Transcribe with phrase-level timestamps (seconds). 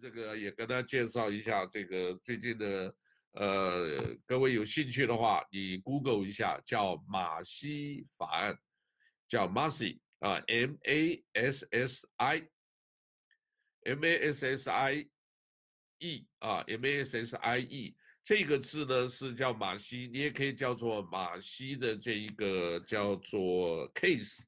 [0.00, 2.94] 这个也跟大家介绍一下这个最近的，
[3.32, 8.58] 呃，各位有兴趣的话，你 Google 一下，叫马西法案，
[9.28, 15.08] 叫 Massi 啊，M A S S I，M A S S I
[15.98, 24.40] E 啊，M A S S I E 这个字呢是叫马西，你也可以叫做马西的这一个叫做 case。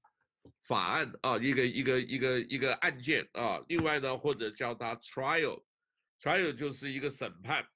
[0.62, 7.66] 法案啊，一个一个一个一个案件啊，另外呢，或者叫它 trial，trial 就是一个审判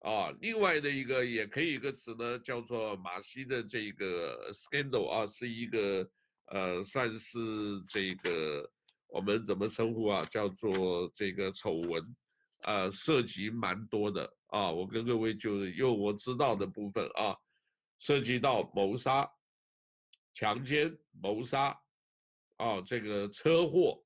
[0.00, 6.10] 啊，另外的一个也可以一个词呢，叫做马西的这个 scandal 啊，是一个
[6.46, 7.38] 呃，算是
[7.86, 8.70] 这个
[9.08, 12.16] 我们怎么称呼啊，叫做这个丑闻，
[12.62, 17.36] 呃，涉及蛮多的啊，我跟各位就是用我知道的部分啊，
[17.98, 19.30] 涉及到谋杀、
[20.32, 21.78] 强奸、谋杀。
[22.60, 24.04] 啊，这个车祸，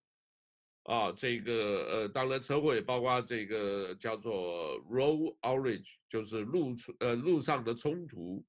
[0.84, 1.52] 啊，这个
[1.90, 8.44] 呃，当然车祸也包括这个叫做 road outrage，就是路呃路上的冲突，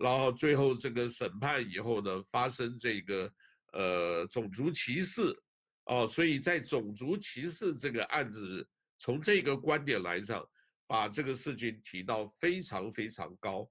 [0.00, 3.30] 然后最后这个审判以后呢，发生这个
[3.74, 5.38] 呃种族歧视，
[5.84, 10.42] 啊，所以在种族歧视这个案子，从这个观点来讲，
[10.86, 13.70] 把这个事情提到非常非常高。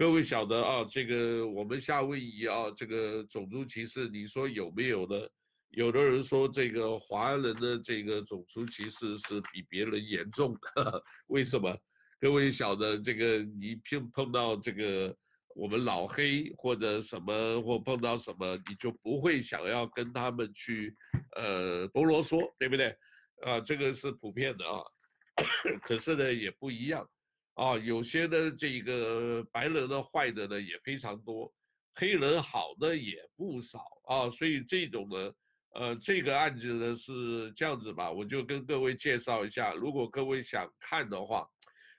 [0.00, 5.28] 各位晓得啊，这个我们夏威夷啊，这个种族歧视，你说有没有呢？
[5.72, 11.76] 有的人说这个华人的这个种族歧视是比别人严重的， 为什么？
[12.18, 15.14] 各位晓得这个，你碰碰到这个
[15.54, 20.96] 我们老黑或者什么，或碰到什么，你就不会想要跟他们去
[21.36, 22.96] 呃多啰嗦，对不对？
[23.42, 24.80] 啊，这个是普遍的啊，
[25.84, 27.06] 可是呢也不一样。
[27.60, 31.52] 啊，有些呢这个白人的坏的呢也非常多，
[31.92, 35.32] 黑人好的也不少啊，所以这种呢，
[35.74, 41.46] 呃，这个案子呢是这样子吧，我就跟各位介绍一下，如果各位想看的话，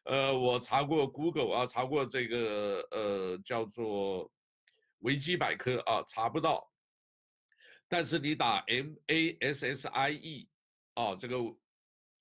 [0.05, 4.31] 呃，我查过 Google 啊，查过这个呃叫做
[5.01, 6.67] 维基百科啊，查不到，
[7.87, 10.49] 但是你打 M A S S I E
[10.95, 11.37] 啊，这个。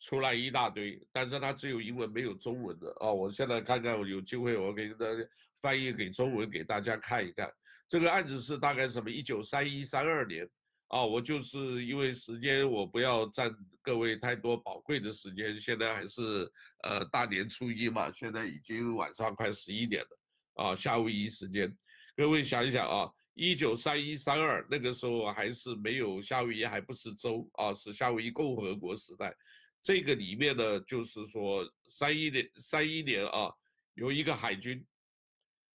[0.01, 3.15] 出来一大堆，但是它只有英文没有中文的哦。
[3.15, 5.23] 我现在看看，我有机会我给大家
[5.61, 7.53] 翻译给中文给大家看一看。
[7.87, 9.11] 这个案子是大概什么？
[9.11, 10.49] 一九三一三二年
[10.89, 11.05] 啊。
[11.05, 15.61] 我就是因为时间，我不要占各位太多宝贵的时间。
[15.61, 16.51] 现在还是
[16.83, 21.77] 呃大年初一嘛，现在已经晚上快十一点了啊，夏威夷时间。
[22.17, 29.35] 各位想一想啊，一九三一三二那个时候还是没有夏威夷，还不是州啊，是夏威夷共和国时代。
[29.83, 33.51] 这个里面呢，就是说三一年三一年啊，
[33.95, 34.87] 有一个海军，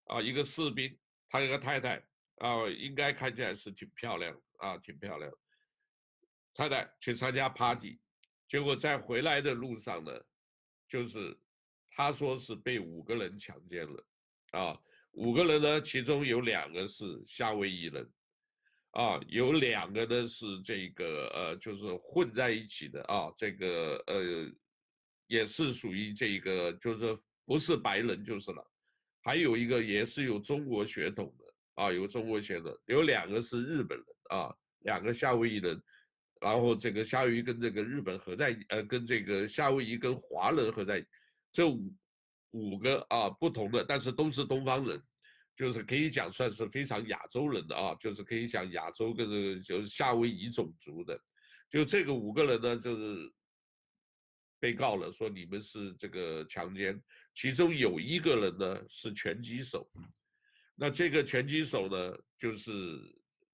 [0.05, 2.03] 啊，一个士兵，他有个太太
[2.37, 5.31] 啊，应该看起来是挺漂亮啊，挺漂亮。
[6.53, 7.99] 太太去参加 party，
[8.47, 10.11] 结果在回来的路上呢，
[10.87, 11.37] 就是
[11.89, 14.05] 他说是被五个人强奸了，
[14.51, 14.79] 啊，
[15.11, 18.09] 五个人呢，其中有两个是夏威夷人。
[18.95, 24.49] 啊，有两个呢是这个呃，就是混在一起的啊，这个呃，
[25.27, 28.65] 也是属于这个，就是不是白人就是了。
[29.21, 35.83] 还有一个也是有中国血统的啊，有中国血统，有两个是日本人啊，两个夏威夷人，
[36.39, 41.05] 然后这个夏威夷跟这个日本合在呃，跟这个夏威夷跟华人合在，
[41.51, 41.93] 这五
[42.51, 45.03] 五个啊不同的，但是都是东方人。
[45.55, 51.17] 就是可以讲算是非常亚洲人的啊，就是可以讲亚洲跟这个就是夏威夷种族的，
[51.69, 53.31] 就这个五个人呢，就是
[54.59, 57.01] 被告了，说你们是这个强奸，
[57.33, 59.89] 其中有一个人呢是拳击手，
[60.75, 62.99] 那这个拳击手呢，就是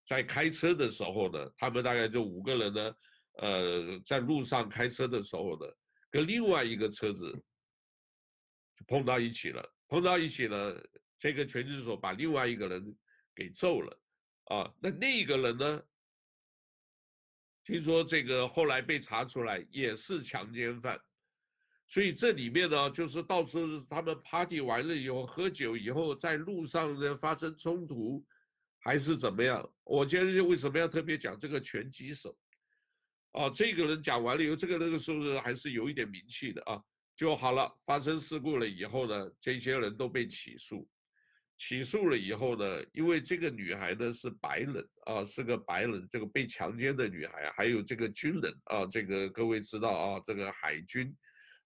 [0.04, 2.96] 在开车的时候呢，他们大概就五个人呢，
[3.38, 5.72] 呃，在路上开车的时候呢，
[6.10, 7.32] 跟另外一个车子
[8.76, 10.84] 就碰到一起了，碰到一起了。
[11.22, 12.98] 这个拳击手把另外一个人
[13.36, 14.02] 给揍了，
[14.46, 15.84] 啊，那那个人呢？
[17.64, 21.00] 听说这个后来被查出来也是强奸犯，
[21.88, 28.26] 所以这里面呢，就是到时候他们 party 完了以后，喝酒以后，在路上呢发生冲突，
[28.80, 29.72] 还是怎么样？
[29.84, 32.36] 我今天为什么要特别讲这个拳击手？
[33.34, 36.84] 啊，这个人讲完了以后，这个人是不是还是有一点名气的啊？
[37.16, 40.90] 就好了，发生事故了以后呢，这些人都被起诉。
[41.64, 51.16] 起诉了以后呢，因为这个女孩呢是白人啊，是个白人，这个被强奸的女孩，还有这个军人啊，这个各位知道啊，这个海军，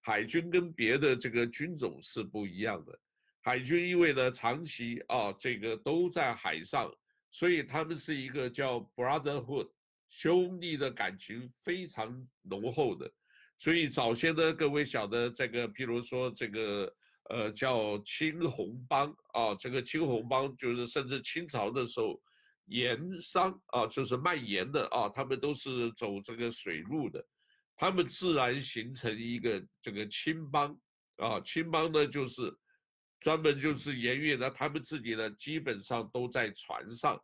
[0.01, 2.99] 海军跟别的这个军种是不一样的。
[3.41, 6.93] 海军因为呢长期啊这个都在海上，
[7.31, 9.69] 所以他们是一个叫 brotherhood
[10.09, 13.09] 兄弟的感情非常浓厚的，
[13.57, 16.93] 所以早先呢，各位晓得这个，譬如说这个
[17.29, 22.21] 呃叫青红帮啊，这个青红帮就是甚至清朝的时候，
[22.65, 27.25] 盐商啊，就是卖盐的啊，他们都是走这个水路的，
[27.75, 30.77] 他们自然形成一个这个青帮
[31.17, 32.55] 啊，青帮呢就是
[33.19, 37.19] 专门就是盐运的，他们自己呢基本上都在船上。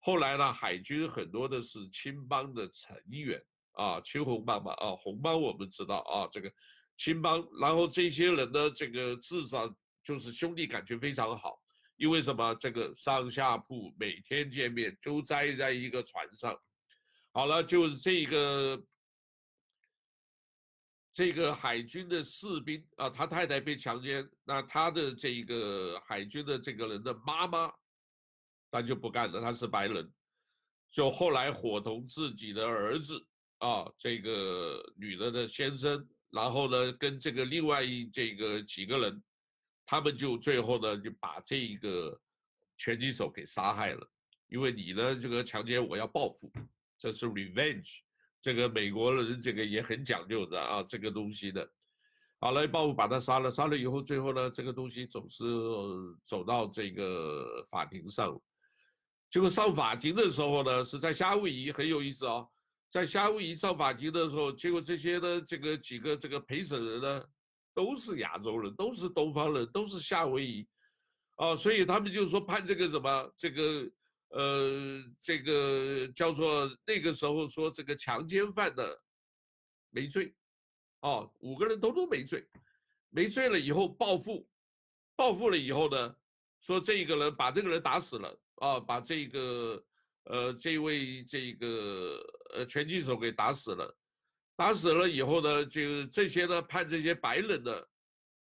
[0.00, 3.42] 后来呢，海军很多的是青帮的成员
[3.72, 6.52] 啊，青红帮嘛啊，红帮我们知道啊，这个
[6.96, 9.72] 青帮，然后这些人呢，这个至少
[10.02, 11.60] 就是兄弟感情非常好，
[11.96, 12.54] 因为什么？
[12.54, 16.58] 这个上下铺每天见面，就栽在一个船上。
[17.32, 18.82] 好了，就是这个
[21.12, 27.72] 这个海军的士兵啊，他太太被强奸，那他的这个海军的这个人的妈妈。
[28.68, 30.12] 他就不干了，他是白人，
[30.90, 33.24] 就后来伙同自己的儿子
[33.58, 39.22] 啊，这个女的的先生，然后呢，跟这个另外一这个几个人，
[39.86, 42.20] 他们就最后呢就把这一个
[42.76, 44.06] 拳击手给杀害了，
[44.48, 46.52] 因为你呢这个强奸我要报复，
[46.98, 48.00] 这是 revenge，
[48.40, 51.66] 这个美国人这个也很讲究的啊，这个东西的，
[52.40, 55.44] 好了，报复把他杀了，杀了以后，最后呢这个东西总是
[56.22, 58.38] 走到这个法庭上。
[59.30, 62.48] 结果上法庭的时候呢，是在夏威夷，很有意思哦。
[62.88, 67.24] 在夏威夷上法庭的时候，结果这些呢，这个几个这个陪审人呢，
[67.74, 70.68] 都是亚洲人，都是东方人，都是夏威夷，
[71.36, 73.90] 哦，所以他们就说判这个什么，这个
[74.28, 78.98] 呃，这个叫做那个时候说这个强奸犯的
[79.90, 80.34] 没罪，
[81.00, 82.46] 哦，五个人都都没罪，
[83.10, 84.48] 没罪了以后报复，
[85.14, 86.16] 报复了以后呢，
[86.60, 88.38] 说这个人把这个人打死了。
[88.58, 89.84] 啊，把这个，
[90.26, 92.20] 呃，这位这个
[92.54, 93.96] 呃拳击手给打死了，
[94.56, 97.88] 打死了以后呢，就这些呢判这些白人的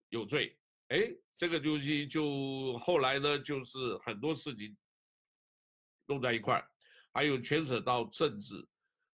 [0.09, 0.57] 有罪，
[0.89, 4.77] 哎，这个东西就后来呢就是很多事情
[6.07, 6.65] 弄在一块，
[7.13, 8.65] 还有牵扯到政治，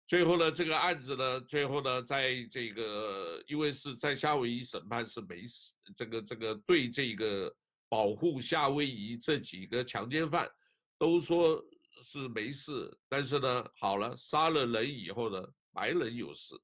[0.06, 7.56] 最后呢这个案子呢，最后呢在这个因为是在夏威夷审判是没死，这个这个对这个
[7.88, 10.46] 保护夏威夷这几个强奸犯。
[10.98, 11.64] 都说
[12.02, 16.54] 是没事，但是呢，好了，杀了人以后呢，白人有事，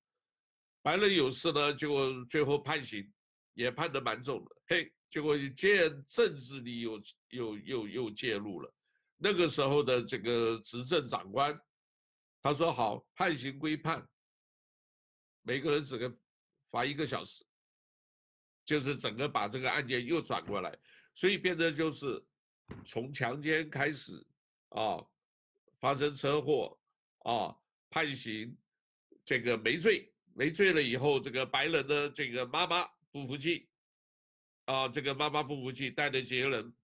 [0.83, 3.13] 白人有事呢，结果最后判刑
[3.55, 7.01] 也判得蛮重的，嘿，结果借政治力又
[7.31, 8.73] 又又又介入了。
[9.17, 11.59] 那个时候的这个执政长官，
[12.43, 14.07] 他说好，判刑归判，
[15.43, 16.11] 每个人只给
[16.71, 17.45] 罚一个小时，
[18.65, 20.79] 就是整个把这个案件又转过来，
[21.15, 22.25] 所以变成就是。
[22.85, 24.13] 从强奸开始，
[24.71, 24.99] 啊，
[25.81, 26.79] 发生车祸，
[27.19, 27.57] 啊，
[27.91, 28.57] 判刑，
[29.25, 33.69] 这个没罪，没罪了以后，这个白人的这个妈妈不服气，
[34.65, 36.75] 啊，这个妈妈不服气，带着这些人，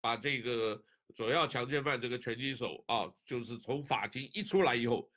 [0.00, 0.82] 把这个
[1.14, 5.10] 主要强奸犯这个拳击手啊，就是从法庭一出来以后，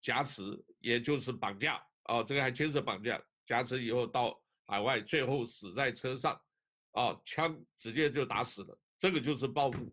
[0.00, 0.42] 挟持，
[0.78, 6.40] 也就是绑架，啊，这个还牵涉绑架，挟持以后到海外，最后死在车上，
[6.92, 8.78] 啊，枪直接就打死了。
[8.98, 9.92] 这个就是报复，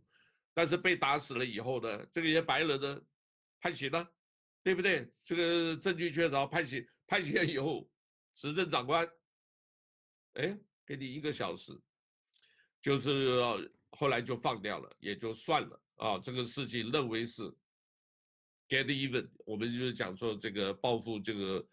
[0.59, 3.01] 但是被打死了以后呢，这个些白人呢，
[3.61, 4.05] 判刑了，
[4.61, 5.09] 对不对？
[5.23, 7.89] 这个证据确凿，判刑，判刑了以后，
[8.33, 9.09] 执政长官，
[10.33, 11.71] 哎，给你一个小时，
[12.81, 16.19] 就是后来就放掉了，也就算了啊。
[16.19, 17.43] 这个事情认为是
[18.67, 21.65] get even，我们就是讲说这个报复这个。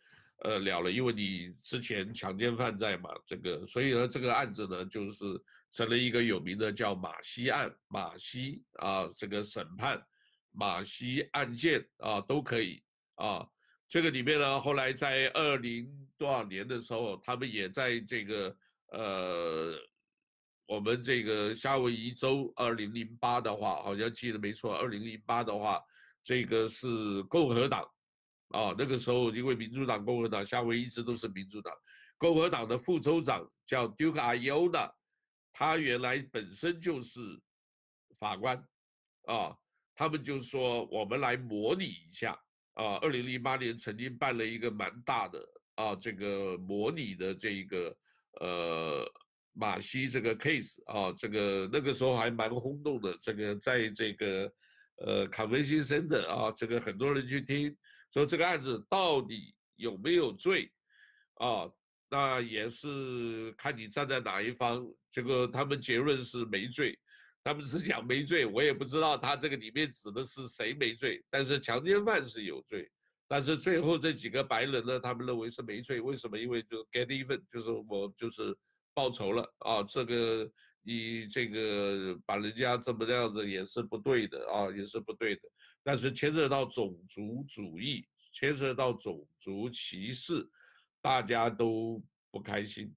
[0.44, 5.24] 呃，了了，因为你之前强奸犯在嘛，这个，所以呢，这个案子呢，就是
[5.70, 10.02] 成了一个有名的叫马西案，马西啊，这个审判，
[10.52, 12.82] 马西案件啊，都可以
[13.16, 13.46] 啊。
[13.88, 18.56] 这个里面呢，后来在二零多少年的时候，他们也在这个
[18.92, 19.74] 呃，
[20.66, 25.80] 我们这个夏威夷州二零零八的话，好像记得没错，二零零八的话，
[26.22, 27.88] 这个是共和党。
[28.50, 31.74] 啊，那个时候因为民主党、共和党，夏威夷一直都是民主党。
[32.16, 34.90] 共和党的副州长叫 Duke Aiona，
[35.58, 37.18] 他原来本身就是
[38.18, 38.62] 法官，
[39.24, 39.56] 啊，
[39.94, 42.38] 他们就说我们来模拟一下，
[42.74, 45.42] 啊，二零零八年曾经办了一个蛮大的
[45.76, 47.96] 啊，这个模拟的这一个
[48.38, 49.10] 呃
[49.54, 54.52] 马西这个 case 啊，这个那个时候还蛮轰动的，这个在这个
[54.98, 57.74] 呃 Convention Center 啊，这个很多人去听。
[58.12, 60.70] 说这个案子到底有没有罪，
[61.36, 61.66] 啊，
[62.10, 64.86] 那也是看你站在哪一方。
[65.16, 66.94] 这个他们结论是没罪，
[67.42, 71.24] 他们是讲没罪，我也不知道他这个里面指的是谁没罪。
[71.30, 72.86] 但是强奸犯是有罪，
[73.26, 76.38] 但是最后这几个白人呢，他们认为是没罪，为什么？
[76.38, 78.54] 因为就 get even，就是我就是
[78.92, 85.40] 报仇了啊，这个你这个把人家这么样子也是不对的啊，也是不对的。
[85.82, 90.46] 但是牵涉到种族主义，牵涉到种族歧视，
[91.00, 92.94] 大家都不开心，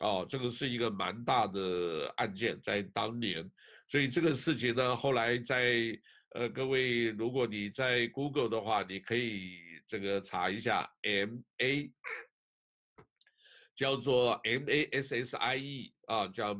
[0.00, 3.50] 哦，这个是一个蛮大的案件，在当年，
[3.88, 5.98] 所以这个事情呢，后来在。
[6.30, 11.90] 呃，各位，如果你在 Google 的话，你可以这个查一下 M A，
[13.74, 16.54] 叫做 M A S S I E 啊，叫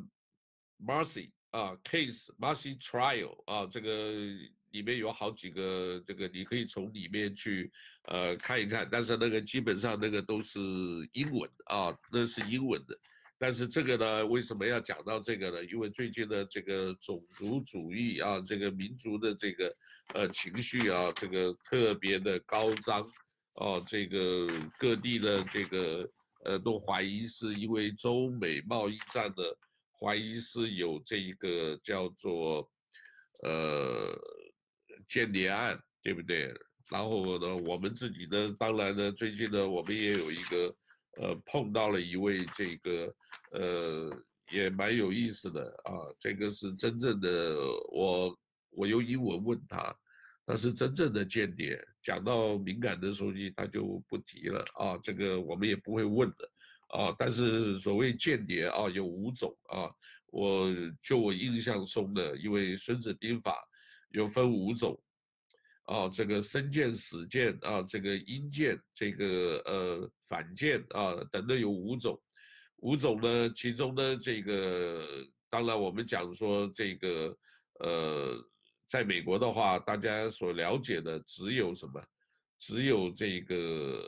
[0.83, 4.12] Marcy 啊 Case Marcy Trial 啊，这个
[4.71, 7.71] 里面有好几个，这个你可以从里面去
[8.05, 10.59] 呃看一看，但是那个基本上那个都是
[11.12, 12.99] 英文啊，那是英文的。
[13.38, 15.62] 但是这个呢，为什么要讲到这个呢？
[15.66, 19.76] 因为最近的这个种族主义啊，这个民族的这个
[20.14, 23.02] 呃情绪啊，这个特别的高涨，
[23.57, 26.11] 哦、啊，这个各地的这个
[26.45, 29.55] 呃都怀疑是因为中美贸易战的，
[30.00, 32.66] 怀疑是有这一个叫做
[33.43, 34.19] 呃
[35.07, 36.55] 间谍案，对不对？
[36.90, 40.75] 然后呢，我们自己呢，当然呢，最近呢，我们也有一个。
[41.17, 43.15] 呃，碰到了一位这个，
[43.53, 45.93] 呃，也蛮有意思的啊。
[46.19, 47.57] 这个是真正的，
[47.91, 48.39] 我
[48.71, 49.95] 我用英文问他，
[50.45, 51.83] 他是真正的间谍。
[52.03, 54.99] 讲到敏感的东西，他就不提了啊。
[55.03, 56.51] 这个我们也不会问的
[56.89, 57.15] 啊。
[57.19, 59.91] 但是所谓间谍啊，有五种啊。
[60.27, 60.67] 我
[61.03, 63.53] 就我印象中的，因为《孙子兵法》
[64.11, 65.01] 有分五种。
[65.85, 72.21] 啊，这个生见、死见啊，这个阴见，这个呃反舰啊，等等有五种，
[72.76, 75.06] 五种呢，其中呢这个
[75.49, 77.37] 当然我们讲说这个
[77.80, 78.37] 呃，
[78.88, 82.02] 在美国的话，大家所了解的只有什么？
[82.59, 84.02] 只有这个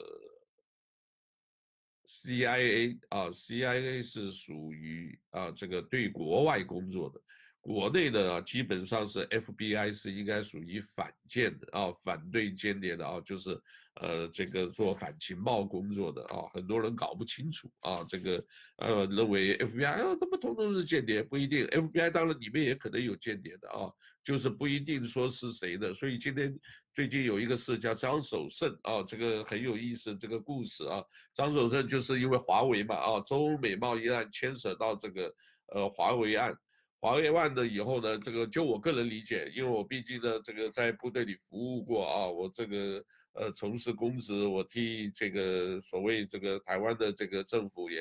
[2.06, 7.20] CIA 啊，CIA 是属于啊这个对国外工作的。
[7.60, 13.60] 国内的，基本上是 FBI 是应该属于反间的啊，反对间谍的啊，就是
[14.00, 18.44] 呃这个做反情报工作的啊，很多人搞不清楚啊，这个
[18.76, 21.22] 呃认为 FBI 啊，怎么统统是间谍？
[21.22, 23.90] 不一定，FBI 当然里面也可能有间谍的啊，
[24.22, 25.94] 就是不一定说是谁的。
[25.94, 26.56] 所以今天
[26.92, 31.02] 最近有一个事叫张守胜啊，这个很有意思这个故事啊，
[31.34, 35.34] 张守胜就是因为华为嘛啊，中美贸易案牵扯到这个
[35.74, 36.56] 呃华为案。
[37.00, 43.00] 华为案的以后呢，这个就我个人理解，因为我毕竟呢，这个在部队里服务过啊，我这个
[43.38, 47.98] 呃从事公职，我替这个所谓这个台湾的这个政府也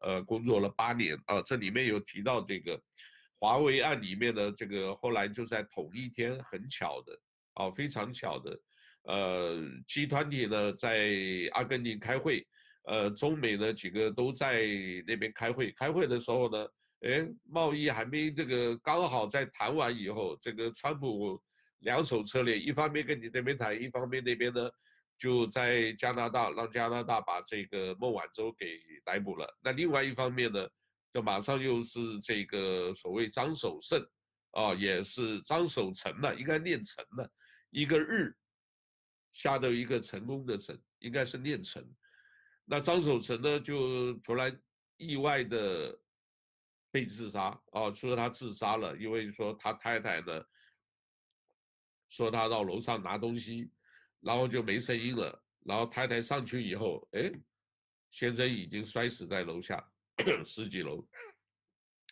[0.00, 2.80] 呃工作了八年啊，这里面有提到这个
[3.38, 7.18] 华为案里面的这个后来就在同一天很巧的
[7.54, 8.60] 啊，非常巧的，
[9.04, 11.14] 呃集团体呢在
[11.52, 12.46] 阿根廷开会，
[12.84, 14.66] 呃中美呢几个都在
[15.06, 16.66] 那边开会，开会的时候呢。
[17.00, 21.38] 哎，贸易还没这个，刚好在谈完以后，这个川普
[21.84, 24.68] 两手策略，一方面跟你那边谈，一方面那边呢
[25.16, 29.46] 就在加拿大让加拿大把这个孟晚舟给逮捕了。
[29.62, 30.68] 那另外一方面呢，
[31.12, 34.04] 就马上又是这个所谓张守胜，
[34.50, 37.30] 啊，也是张守成了，应该念成了，
[37.70, 38.34] 一个日
[39.32, 41.82] 下的一个成功的成，应该是念成。
[42.64, 44.54] 那张守成呢，就突然
[44.96, 45.98] 意外的。
[46.94, 47.90] 被自杀啊！
[47.92, 50.40] 说他自杀了，因为说他太太呢，
[52.14, 53.68] 说他到楼上拿东西，
[54.20, 55.42] 然后就没声音了。
[55.64, 57.32] 然后太太上去以后，哎，
[58.12, 59.84] 先生已经摔死在楼下，
[60.44, 61.04] 十几楼，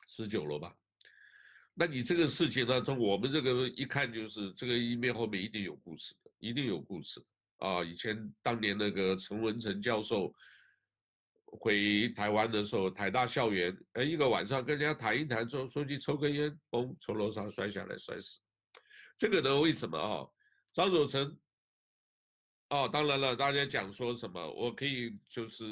[0.09, 0.75] 十九楼吧。
[1.73, 7.25] 那你这个事情呢，从我们这个一看就是这个一面后面一定有故事的，一定有故事
[7.59, 7.85] 啊！
[7.85, 10.35] 以前当年那个陈文成教授。
[11.61, 18.41] 回台湾的时候，台大校园，哎，一个晚上跟人家谈一谈，说说去抽根烟，嘣，从楼上摔下来摔死。
[19.17, 20.27] 这个呢，为什么啊？
[20.73, 21.39] 张守成，
[22.71, 25.65] 哦，当然了，大家讲说什么，我可以就是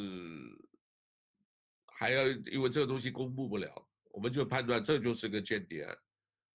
[1.87, 5.99] 还要，因为这个东西公布不了，我们就判断这就是个间谍案，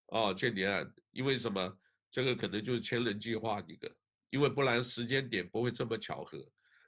[0.07, 1.77] 哦，间谍案，因为什么？
[2.11, 3.93] 这个可能就是千人计划一个，
[4.29, 6.41] 因为不然时间点不会这么巧合。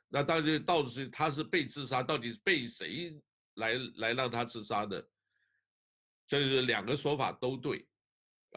[0.07, 3.13] 那到底到底是他是被自杀，到底是被谁
[3.55, 5.05] 来来让他自杀的？
[6.27, 7.85] 这是两个说法都对，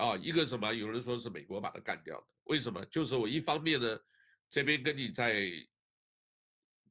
[0.01, 0.73] 啊，一个什么？
[0.73, 2.83] 有人说是美国把他干掉的，为什么？
[2.87, 4.01] 就是我一方面呢，
[4.49, 5.51] 这边跟你在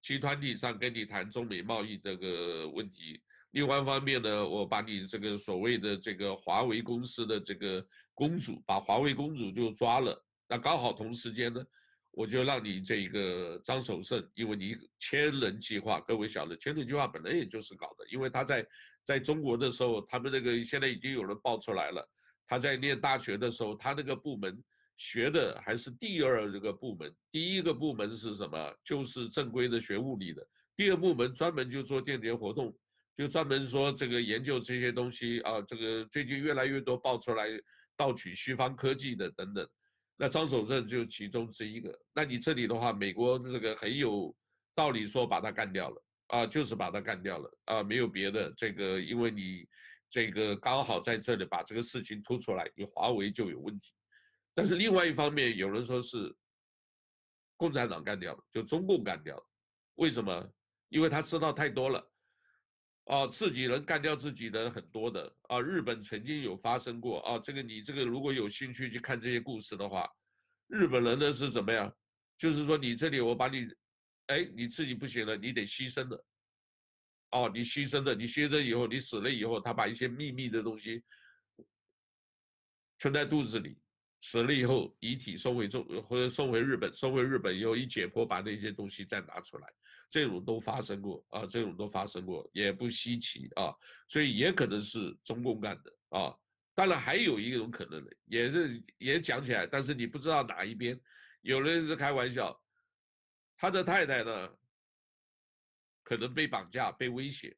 [0.01, 3.19] 集团体上跟你谈中美贸易这个问题，
[3.51, 11.65] 另外一方面呢，我把你这个所谓的这个华为公司的这个公主，把华为公主就抓了，那刚好同时间呢。
[12.11, 18.67] 我就让你这一个张守胜，因为你千人计划，各位晓得，千人计划本来也就是搞的，因为他在
[19.03, 22.05] 在中国的时候，他们那个现在已经有人爆出来了，
[22.49, 24.61] 他在念大学的时候，他那个部门
[24.97, 28.75] 学的还是第二这个部门，第一个部门是什么？
[28.83, 32.75] 就是正规的学物理的，第二部门专门就做电子活动，
[33.15, 37.47] 就专门说这个研究这些东西啊，这个最近越来越多爆出来
[37.95, 39.69] 盗取西方科技的等等。
[40.17, 44.35] 那张守正就其中之一个，那你这里的话，美国这个很有
[44.75, 49.65] 道理说把他干掉了啊，就是把他干掉了啊，没有别的，这个因为你
[50.09, 53.93] 这个刚好在这里把这个事情突出来，你华为就有问题。
[54.53, 56.35] 但是另外一方面，有人说是
[57.55, 59.43] 共产党干掉了，就中共干掉了，
[59.95, 60.51] 为什么？
[60.89, 62.05] 因为他知道太多了。
[63.05, 70.07] 啊，自己人干掉自己的很多的啊，日本曾经有发生过啊，这个你这个如果有兴趣去看这些故事的话，
[70.67, 71.91] 日本人呢是怎么样？
[72.37, 73.67] 就是说你这里我把你，
[74.27, 76.23] 哎，你自己不行了，你得牺牲了，
[77.31, 81.03] 哦，你牺牲了，你牺牲以后，你死了以后，他把一些秘密的东西
[82.97, 83.77] 存在肚子里。
[84.21, 89.73] 死了以后，遗体送回中或者送回日本，送回日本以后一解剖，把那些东西再拿出来，
[90.09, 93.73] 这种都发生过啊，这种都发生过，也不稀奇啊，
[94.09, 96.35] 所以也可能是中共干的啊。
[96.75, 100.99] 当然还有一种可能的，也是也讲起来，但是你不知道哪一边。
[101.39, 102.61] 有人是开玩笑，
[103.55, 104.49] 他的太太呢，
[106.09, 107.55] 可能被绑架、被威胁，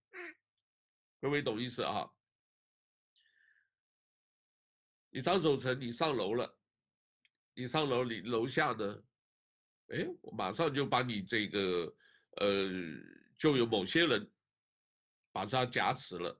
[1.21, 2.05] 各位懂意思啊？
[5.09, 6.59] 你张守成，你上楼了，
[7.53, 9.03] 你上楼，你楼下呢？
[9.87, 11.95] 哎，我马上就把你这个，
[12.41, 12.69] 呃，
[13.37, 14.29] 就有某些人
[15.31, 16.37] 把他挟持了，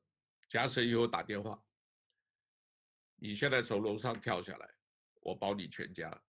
[0.50, 1.64] 挟持以后打电话，
[3.16, 4.70] 你现在从楼上跳下来，
[5.22, 6.22] 我保你全家，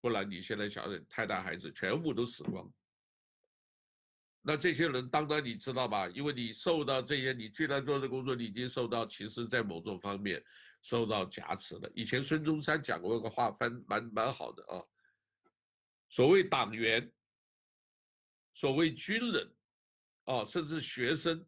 [0.00, 2.68] 不然你现在想想，太太孩子全部都死光。
[4.46, 6.06] 那这些人当然你知道吧？
[6.10, 10.40] 因为你受到这些，你既然做这工作，你已经受到，其实在某种方面。
[10.86, 11.90] 受到夹持了。
[11.94, 14.84] 以前孙中山讲过一个话，蛮蛮蛮好的啊。
[16.10, 17.10] 所谓党员，
[18.52, 19.50] 所谓军人，
[20.24, 21.42] 啊，甚至学生，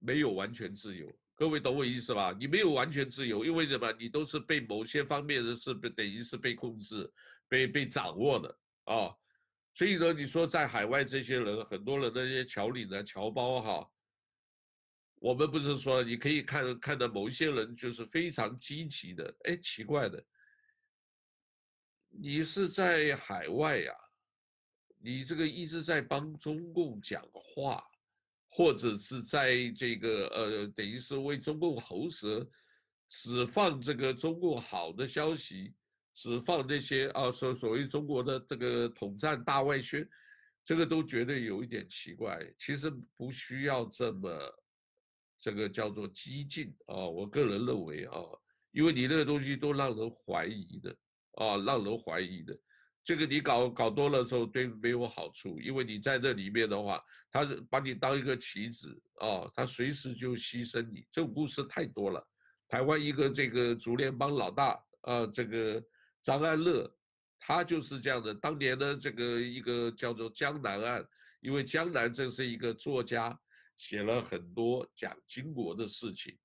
[0.00, 1.08] 没有完全自由。
[1.36, 2.36] 各位懂我意思吧？
[2.36, 3.92] 你没有完全自由，因为什么？
[3.92, 7.08] 你都是被某些方面的是被等于是被控制、
[7.46, 9.14] 被被掌握的啊。
[9.74, 13.90] 所以呢，你说在海外这些人，很多人那些侨领呢、侨胞哈。
[15.14, 20.20] 我们不是说你可以看看到某一些人就是非常积极的，哎，奇怪的，
[22.08, 23.94] 你是在海外呀，
[24.98, 27.84] 你这个一直在帮中共讲话，
[28.48, 32.44] 或者是在这个呃，等于是为中共喉舌，
[33.08, 35.72] 只放这个中共好的消息，
[36.14, 40.08] 只放那些啊所所谓中国的这个统战大外宣，
[40.64, 42.40] 这个都觉得有一点奇怪。
[42.58, 44.30] 其实不需要这么。
[45.44, 48.14] 这个叫做激进啊，我个人认为啊，
[48.70, 50.96] 因为你那个东西都让人怀疑的
[51.32, 52.56] 啊，让人怀疑的，
[53.02, 61.04] 这个你搞搞多了之后对没有好处，因为你在这里面的话，他是把你当一个棋子啊，他随时就牺牲你。
[61.10, 62.24] 这种故事太多了。
[62.68, 65.82] 台湾一个这个竹联帮老大啊，这个
[66.22, 66.90] 张安乐，
[67.38, 68.32] 他就是这样的。
[68.34, 71.06] 当年的这个一个叫做江南案，
[71.40, 73.38] 因为江南这是一个作家。
[73.78, 76.38] 写了很多蒋经国的事情，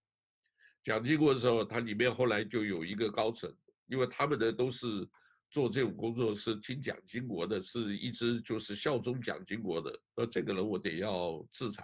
[0.81, 3.53] 蒋经国的时候，他里面后来就有一个高层，
[3.85, 5.07] 因为他们的都是
[5.51, 10.01] 做这种工作，是听蒋经国的，是一直就是效忠蒋经国的。
[10.15, 11.83] 那这个人我得要制裁，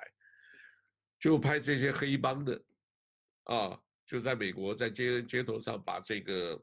[1.20, 2.64] 就派这些黑帮的，
[3.44, 6.60] 啊，就在美国在街街头上把这个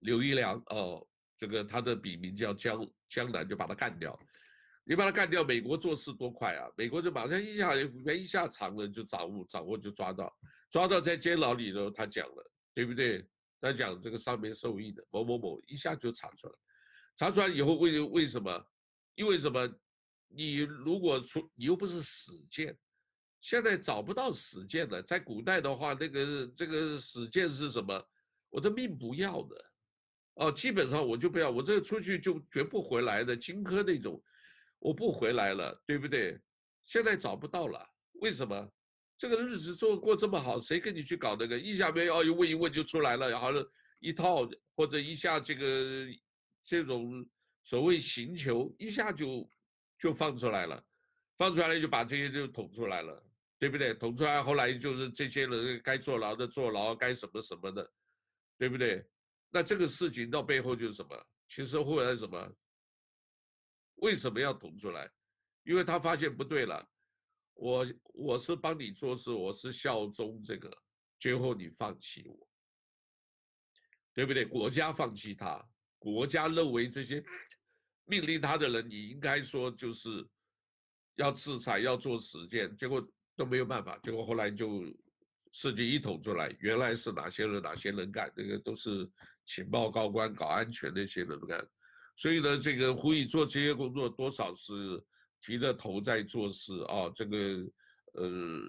[0.00, 1.06] 刘一良哦，
[1.36, 4.18] 这个他的笔名叫江江南，就把他干掉。
[4.84, 6.66] 你把他干掉，美国做事多快啊！
[6.74, 10.34] 美国就马上一下，一下长了就掌握，掌握就抓到，
[10.70, 13.22] 抓到在监牢里头，他讲了，对不对？
[13.60, 16.54] 他讲这个上面受益的某某某，一下就查出来，
[17.16, 18.66] 查出来以后为为什么？
[19.14, 19.68] 因为什么？
[20.28, 22.74] 你如果出，你又不是死谏，
[23.40, 25.02] 现在找不到死谏了。
[25.02, 28.08] 在古代的话，那个这个死谏是什么？
[28.48, 29.64] 我的命不要的，
[30.38, 34.22] 哦，基本上我就不要，我这出去就绝不回来的，荆轲那种。
[34.78, 36.38] 我不回来了，对不对？
[36.84, 37.84] 现在找不到了，
[38.20, 38.72] 为什么？
[39.16, 41.58] 这个日子做过这么好，谁跟你去搞那个？
[41.58, 43.48] 一下没有，一问一问就出来了，然后
[43.98, 46.06] 一套或者一下这个
[46.64, 47.28] 这种
[47.64, 49.50] 所谓刑求，一下就
[49.98, 50.80] 就放出来了，
[51.36, 53.20] 放出来了就把这些就捅出来了，
[53.58, 53.92] 对不对？
[53.94, 57.92] 捅出来后来就是这些人该坐牢的坐牢，该什么什么的，
[58.56, 59.04] 对不对？
[59.50, 61.26] 那这个事情到背后就是什么？
[61.48, 62.56] 其实后来什么？
[63.96, 65.10] 为什么要捅出来？
[65.64, 66.88] 因为他发现不对了，
[67.54, 70.70] 我我是帮你做事，我是效忠这个，
[71.18, 72.48] 最后你放弃我，
[74.14, 74.44] 对不对？
[74.44, 75.62] 国家放弃他，
[75.98, 77.22] 国家认为这些
[78.04, 80.26] 命令他的人，你应该说就是
[81.16, 84.84] 要制裁，要做实践，结果都没有办法，结果后来就
[85.50, 89.10] 事情一捅出来，原来是哪些人哪些人干，这个都是
[89.48, 91.66] 情报高官搞安全那些人干，
[92.16, 95.02] 所以呢，这个胡宇做这些工作多少是。
[95.40, 97.36] 提着头在做事啊，这个，
[98.14, 98.60] 呃，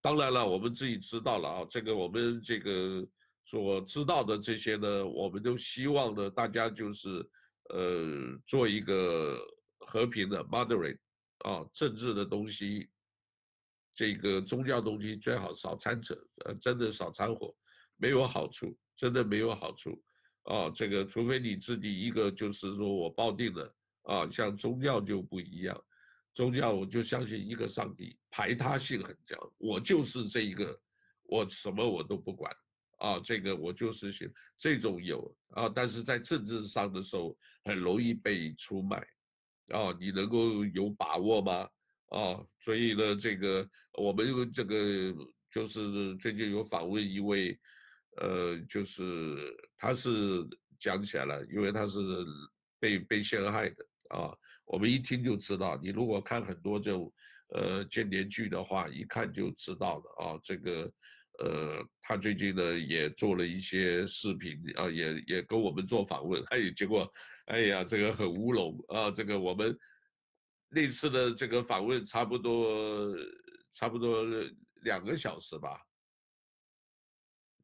[0.00, 3.06] 当然了，我们自己知道了啊，这个我们这个
[3.44, 7.24] 所知道的这些呢，我们都希望呢，大家就是，
[7.70, 9.38] 呃，做一个
[9.78, 10.98] 和平的 moderate
[11.44, 12.90] 啊，政治的东西，
[13.94, 17.54] 这个宗教东西最好少掺扯，呃，真的少掺和，
[17.96, 20.02] 没有好处，真的没有好处，
[20.44, 25.78] 啊，这个除非你自己一个就是说我抱定了啊，像宗教就不一样。
[26.34, 29.38] 宗教我就相信一个上帝，排他性很强。
[29.58, 30.80] 我就是这一个，
[31.24, 32.50] 我什么我都不管
[32.98, 33.20] 啊。
[33.20, 38.96] 这个我就是信这种有啊，但是在政治上的时候很容易被出卖
[39.68, 39.94] 啊。
[40.00, 41.68] 你能够有把握吗？
[42.08, 45.14] 啊，所以呢，这个我们这个
[45.50, 47.58] 就是最近有访问一位，
[48.18, 50.10] 呃，就是他是
[50.78, 51.98] 讲起来了，因为他是
[52.78, 54.34] 被被陷害的啊。
[54.64, 57.12] 我们一听就知道，你如果看很多这种，
[57.48, 60.40] 呃，间谍剧的话，一看就知道了啊。
[60.42, 60.92] 这个，
[61.38, 67.10] 呃，他最近呢也做了一些视频啊，也也跟我们做访问， 哎，结果，
[67.46, 69.10] 哎呀，这个很乌龙啊。
[69.10, 69.76] 这个我们
[70.70, 73.14] 那次的这个访问差不多
[73.72, 74.24] 差不多
[74.82, 75.78] 两个小时吧，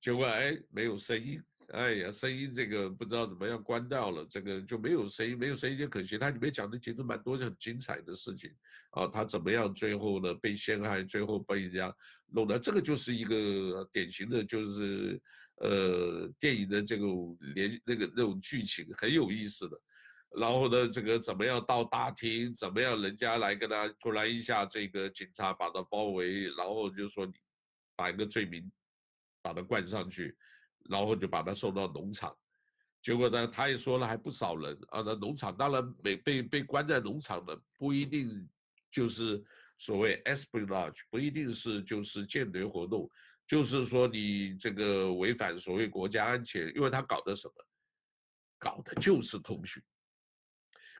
[0.00, 1.40] 结果哎没有声音。
[1.72, 6.16] 哎呀，声音这个不知道怎么样关掉了，这个就没有声音，没有声音就可惜。
[6.16, 8.50] 它里面讲的其实蛮多很精彩的事情，
[8.92, 11.94] 啊，他怎么样最后呢被陷害，最后被人家
[12.32, 15.20] 弄的，这个就是一个典型的，就是
[15.56, 19.78] 呃电影的这种连那个那种剧情很有意思的。
[20.38, 27.34] 然后呢，这个怎么样到大厅，怎么样人家来跟他突然一下这个警察把他包围，然后就说你
[27.94, 28.72] 把一个罪名
[29.42, 30.36] 把他灌上去。
[30.88, 32.34] 然后就把他送到农场，
[33.02, 35.02] 结果呢，他也说了还不少人啊。
[35.04, 38.48] 那农场当然被被被关在农场的不一定
[38.90, 39.44] 就是
[39.76, 43.10] 所谓 espionage，不一定是就是间谍活动，
[43.46, 47.54] 就是说你这个违反所谓国家安全，因为他搞的什么？
[48.58, 49.82] 搞的就是通讯。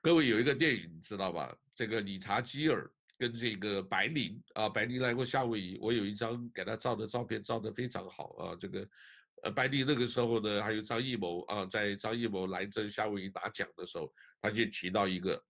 [0.03, 1.57] 各位有一个电影你知道吧？
[1.75, 8.89] 这个理查基尔跟这个白宁啊，白宁来过夏威夷，我有一张给他照的照片，照得非常好啊，这个。
[9.45, 15.41] 呃，白宁那个时候呢，还有张艺谋啊，在张艺谋来这夏威夷拿奖的时候，他就提到一个，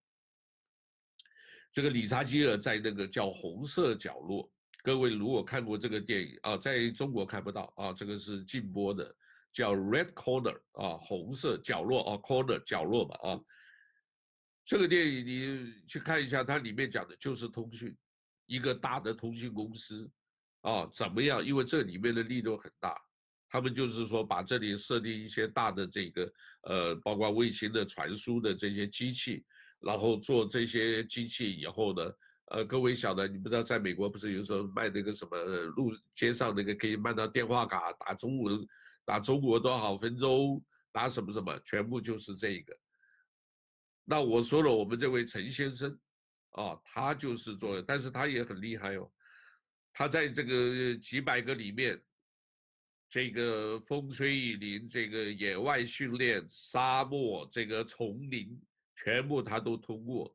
[1.73, 4.51] 这个理查基尔在那个叫红色角落。
[4.83, 9.15] 各位如果看过这个电影啊，在中国看不到啊，这个是禁播的，
[9.53, 13.41] 叫 Red Corner 啊，红色角落啊，Corner 角落嘛啊。
[14.69, 17.97] 这个电影你去看一下，它里面讲的就是通讯，
[18.45, 20.11] 一个大的通讯公司
[20.61, 21.43] 啊，怎么样？
[21.43, 22.95] 因为这里面的力度很大。
[23.49, 26.33] 他们就是说，把这里设定一些大的这个，
[26.65, 29.43] 呃，包括卫星的传输的这些机器，
[29.81, 32.13] 然后做这些机器以后呢，
[32.49, 35.43] 呃，各位晓得，你不知道在美国不是有时候卖那个什么
[35.77, 38.69] 路街上那个可以卖到电话卡，打中文，
[39.07, 42.77] 打中国多少分钟，打什么什么，全部就是这个。
[44.09, 45.99] 那我说了，我们这位陈先生，
[46.53, 49.13] 啊，他就是做，但是他也很厉害哦，
[49.93, 52.01] 他在这个几百个里面。
[53.11, 58.61] 这个风吹雨淋，这个野外训练、沙漠、这个丛林，
[58.97, 60.31] 全部他都通过，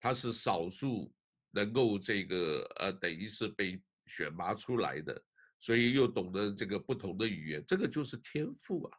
[0.00, 1.14] 他是少数
[1.50, 5.22] 能够这个呃，等于是被选拔出来的，
[5.60, 8.98] 所以又懂得这个不同的语言，这个就是天赋啊。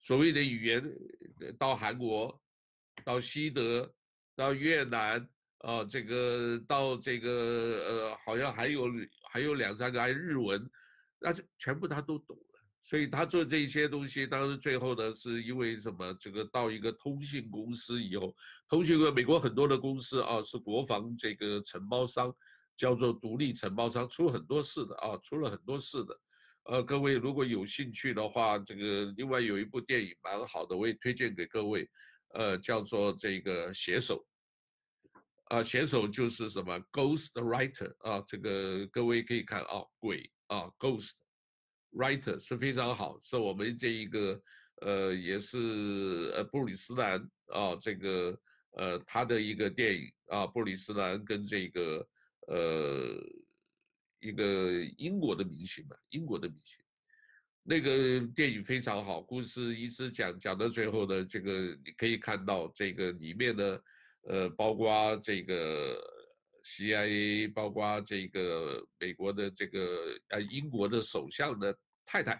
[0.00, 0.96] 所谓的语言，
[1.58, 2.40] 到韩国、
[3.04, 3.92] 到西德、
[4.36, 5.28] 到越南
[5.58, 8.84] 啊，这个到这个呃，好像还有
[9.32, 10.70] 还有两三个还日文。
[11.20, 16.12] 那就全部他都懂了，所以他做这些东西，当然最后呢，是因为什么？
[16.20, 18.36] 这个到一个通信公司以后，
[18.68, 22.30] 通讯美国很多的公司啊，是国防这个承包商，
[22.76, 26.20] 叫做独立承包商，出很多事的啊，出了很多事的。
[26.64, 31.88] 呃，各位如果有兴趣的话，这个另外有一部电影蛮好的，我也推荐给各位，
[32.34, 34.24] 呃，叫做这个写手。
[35.46, 40.30] 啊，写手就是什么 Ghost Writer 啊，这个各位可以看啊，鬼。
[40.48, 41.12] 啊，Ghost
[41.92, 44.42] Writer 是非常好，是我们这一个
[44.82, 48.38] 呃，也是呃布里斯南啊，这个
[48.72, 52.08] 呃，他的一个电影啊，布里斯兰跟这个
[52.48, 53.16] 呃
[54.20, 56.83] 一个英国的明星嘛，英国的明星，
[57.66, 63.82] 那个电影非常好，故事一直讲讲到最后的这个，你可以看到这个里面的
[64.24, 65.98] 呃，包括这个
[66.62, 71.74] CIA，包括这个美国的这个呃英国的首相的
[72.04, 72.38] 太太，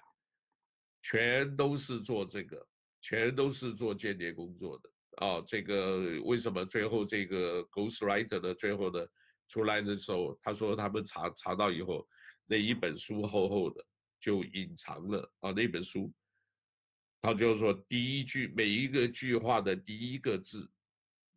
[1.01, 2.67] 全都是做这个，
[3.01, 5.27] 全都是做间谍工作的。
[5.27, 9.07] 啊，这个为什么最后这个 Ghostwriter 的最后呢
[9.49, 12.07] 出来的时候，他说他们查查到以后，
[12.45, 13.83] 那一本书厚厚的
[14.25, 16.11] 就隐藏了啊，那本书，
[17.21, 20.67] 他就是说第一句每一个句话的第一个字，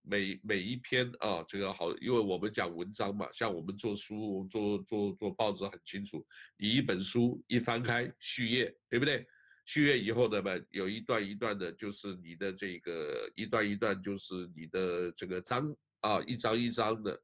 [0.04, 9.28] 每每一篇啊，这个好，因为我们讲文章嘛，像我们做书做做做报纸很清楚，你一本书一翻开序页，对不对？
[9.66, 17.22] 序页以后的嘛，有一段一段的，就是你的这个一段一段，就是你的这个章啊，一章一章的，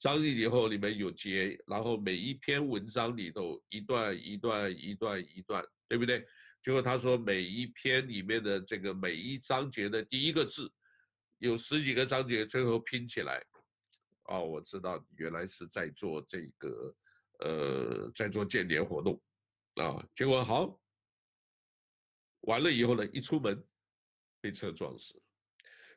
[0.00, 6.26] 章以后里面有节，然后每一篇文章里头一段一段一段一段，对不对？
[6.62, 10.72] 结果他说每一篇里面的这个每一章节的第一个字，
[11.38, 13.44] 有十几个章节，最后拼起来，
[14.24, 16.94] 哦，我知道原来是在做这个，
[17.40, 19.20] 呃，在做间谍活动，
[19.74, 20.80] 啊，结果好。
[22.42, 23.62] 完了以后呢，一出门
[24.40, 25.20] 被车撞死，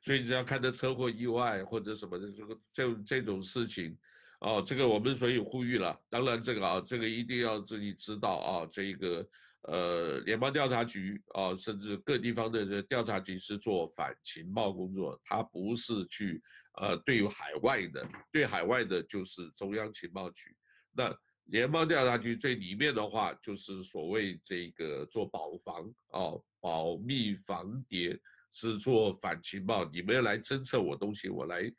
[0.04, 3.98] 所以你只要看到车祸意外或者什么的这个这这种事情，
[4.42, 5.98] 哦，这个我们所以呼吁了。
[6.10, 9.28] 当然这个啊，这个一定要自己知道啊，这个
[9.62, 16.42] 呃联邦调查局啊，甚至各地方的这调查局是做反情报工作，他不是去
[16.82, 20.56] 呃对于海外的，对海外的就是中央情报局
[20.92, 21.18] 那。
[21.48, 28.18] 联邦调查局最里面的话，就是所谓这个做保防哦，保密防谍
[28.54, 31.70] 是做反情报，你们要来侦测我东西，我来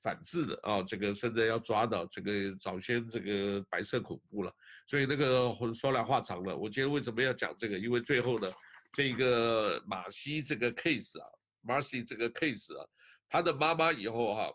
[0.00, 4.54] 反制的啊、这个甚至要抓到这个早先这个白色恐怖了。
[4.86, 7.78] 所以那个说来话长了，我今天为什么要讲这个？
[7.78, 8.50] 因为最后呢，
[8.92, 11.28] 这个马西这个 case 啊，
[11.60, 12.88] 马西这个 case 啊，
[13.28, 14.50] 他的妈妈以后哈、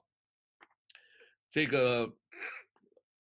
[1.52, 2.12] 这个。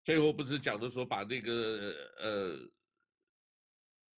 [0.07, 2.57] 最后不是讲的说把那个呃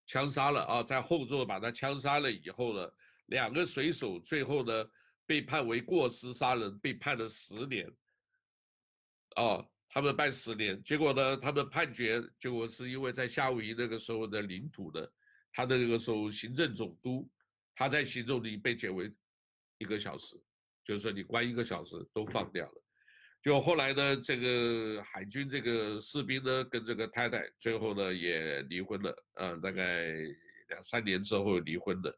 [0.05, 2.87] 枪杀了啊，在后座把他枪杀了以后呢，
[3.29, 4.85] 两个水手最后呢
[5.25, 7.91] 被判为过失杀人，被判了十年。
[9.35, 15.11] 哦，他们判十年，结果呢，他们判决结果是因为在夏威夷那个时候的领土的，
[15.51, 17.29] 他的那个时候行政总督，
[17.75, 19.11] 他在行政里被减为
[19.77, 20.35] 一个小时，
[20.83, 22.83] 就是说你关一个小时都放掉了。
[23.41, 30.11] 就后来呢，这个海军这个士兵呢，跟这个太太最后呢也离婚了，呃，大概
[30.69, 32.13] 两三年之后离婚的。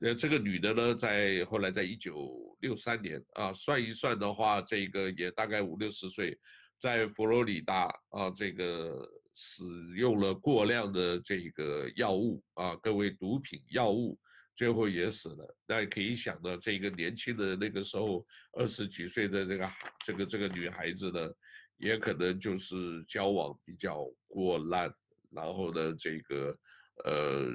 [0.00, 6.38] 呃，这个女的呢，在后来在一九六三年啊，算一算的话，这个也大概五六十岁，
[6.78, 9.62] 在佛罗里达啊，这个使
[9.96, 14.18] 用了过量的这个药物啊，各位毒品药物。
[14.56, 19.70] 最后也死了，那可以想到，这个年轻的那个时候二十几岁的这个
[20.04, 21.30] 这个这个女孩子呢，
[21.78, 24.92] 也可能就是交往比较过滥，
[25.30, 26.54] 然后呢，这个
[27.06, 27.50] 呃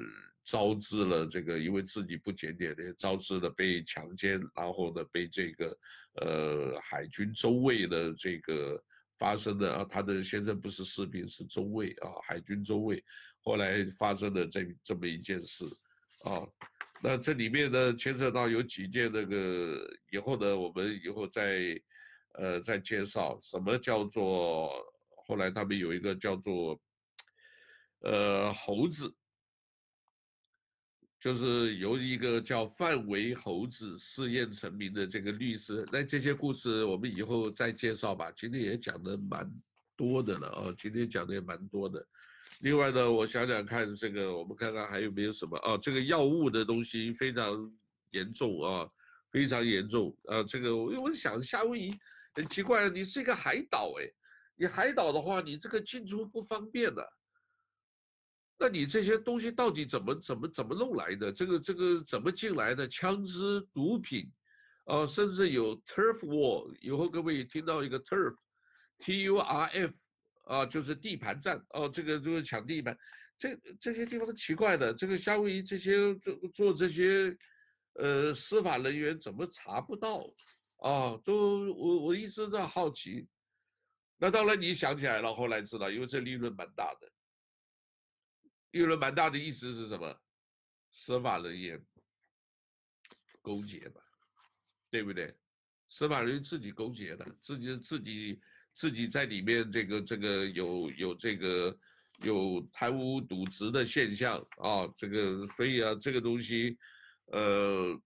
[0.46, 5.78] 招致了这个因为自己不检点的，招致了被强奸，然后呢被这个
[6.22, 8.80] 呃海军中尉的这个
[9.18, 13.02] 发生的啊，他的先生不是士兵是中尉啊，海军中尉，
[13.42, 15.64] 后来发生了这这么一件事
[16.22, 16.46] 啊。
[17.02, 21.78] 那这里面呢，牵涉到有几件那个以后呢，我们以后再，
[22.34, 24.70] 呃，再介绍什么叫做
[25.26, 26.80] 后来他们有一个叫做，
[28.00, 29.12] 呃，猴子，
[31.26, 35.84] 就是由一个叫范围猴子试验成名的这个律师。
[35.90, 38.30] 那这些故事我们以后再介绍吧。
[38.30, 39.52] 今天也讲的蛮
[39.96, 42.06] 多的了啊，今天讲的也蛮多的。
[42.60, 45.76] 另外呢，我想想看，这个我们看看还有没有什么啊？
[45.76, 47.72] 这个药物的东西非常
[48.12, 48.88] 严重啊，
[49.32, 50.44] 非常严重啊。
[50.44, 51.98] 这个我我想夏威夷
[52.34, 54.08] 很奇怪，你是一个海岛哎，
[54.54, 57.04] 你海岛的话，你这个进出不方便的。
[58.58, 61.32] 那你这些东西到底怎么怎么怎么弄来的？
[61.32, 62.88] 这个这个怎么进来的？
[62.88, 64.30] 枪支、毒品，
[64.84, 66.74] 啊，甚至有 turf war。
[66.80, 69.92] 以后各位也听到一个 turf，T U R F。
[70.46, 72.96] 啊，就是地盘战哦，这个就是抢地盘，
[73.36, 74.94] 这这些地方是奇怪的。
[74.94, 77.36] 这个夏威夷这些做做这些，
[77.94, 80.24] 呃，司法人员怎么查不到？
[80.76, 83.26] 啊，都我我一直在好奇。
[84.18, 87.10] 那当然你想起来了，后来知道，因为这利润蛮大的，
[88.76, 90.14] 利润蛮大的意思是什么？
[90.92, 91.82] 司法人员
[93.40, 94.02] 勾结嘛，
[94.90, 95.34] 对不对？
[95.88, 98.40] 司法人员自己勾结的，自己自己
[98.74, 101.74] 自己在里面这个这个有有这个
[102.18, 106.76] 有贪污渎职的现象啊，这个所以啊这个东西，
[107.32, 107.98] 呃，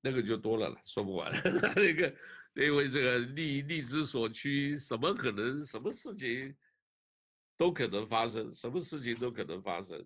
[0.00, 1.30] 那个就多了了，说不完。
[1.76, 2.16] 那个
[2.54, 6.56] 因为这个力力之所趋，什么可能，什么事情
[7.62, 10.04] 都可能发生，什么事情都可能发生。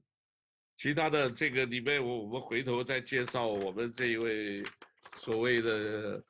[0.76, 4.62] 其他的这个里面，我我们回头再介绍我们这一位。
[5.16, 6.22] 所谓的，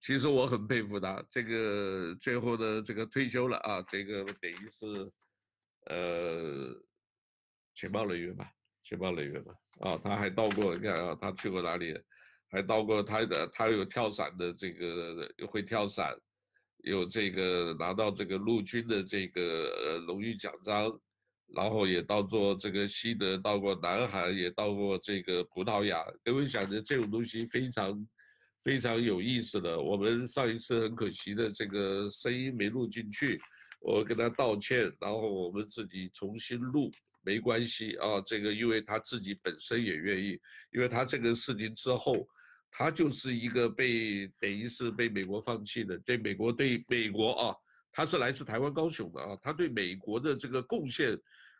[0.00, 1.24] 其实我很佩服他。
[1.30, 5.12] 这个最后的这个退休了啊，这个等于是，
[5.86, 6.74] 呃，
[7.76, 8.50] 情报人员吧，
[8.82, 9.54] 情报人员吧。
[9.78, 11.96] 啊，他还到过，你看啊，他去过哪里？
[12.50, 16.12] 还到过他的，他有跳伞的这个会跳伞，
[16.84, 20.98] 有这个拿到这个陆军的这个呃荣誉奖章，
[21.54, 26.04] 然后也到过这个西德，到过南韩，也到过这个葡萄牙。
[26.22, 28.06] 各位想着这种东西非常。
[28.64, 33.38] 非常有意思的，我们上一次很可惜的这个声音没录进去，
[33.78, 36.90] 我跟他道歉，然后我们自己重新录，
[37.22, 38.22] 没关系啊。
[38.24, 40.40] 这个因为他自己本身也愿意，
[40.72, 42.26] 因为他这个事情之后，
[42.76, 47.54] 他就是一个被等于是被美国放弃的，对美国对美国啊，
[47.92, 51.16] 他是来自台湾高雄的啊，他对美国的这个贡献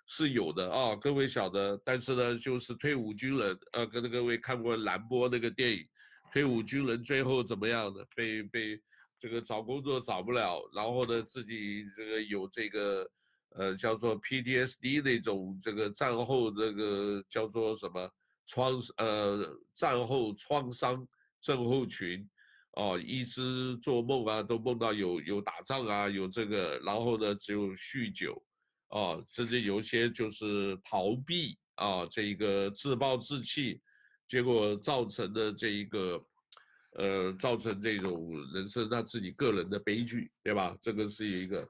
[0.06, 5.86] 是有的啊，各位晓得，但是呢，就是退伍军人，呃，跟各位看过蓝波那个电影。
[6.32, 8.04] 退伍军人最后怎么样的？
[8.16, 8.82] 被被
[9.16, 13.08] 这个找工作找不了，然后呢，自己这个有这个
[13.50, 18.10] 呃叫做 PTSD 那种这个战后这个叫做什么
[18.46, 21.06] 创呃战后创伤
[21.40, 22.28] 症候群，
[22.72, 28.42] 哦，一直做梦啊，都梦到有有打仗啊，有这个，然后呢，只有酗酒，
[28.88, 33.80] 哦，甚至有些就是逃避啊，这一个自暴自弃。
[34.26, 36.26] 结果造成的这一个，
[36.92, 40.74] 呃，造成这种人生他自己个人的悲剧，对吧？
[40.80, 41.68] 这个是一个，